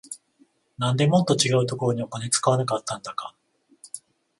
[0.79, 3.35] なんでもっと違うところにお金使わなかったんだか